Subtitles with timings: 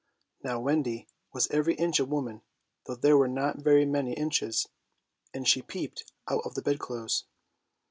[0.43, 2.41] Now Wendy was every inch a woman,
[2.87, 4.67] though there were not very many inches,
[5.31, 7.25] and she peeped out of the bed clothes.